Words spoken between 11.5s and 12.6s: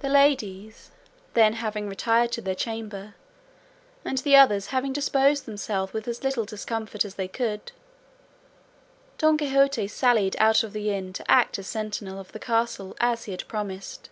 as sentinel of the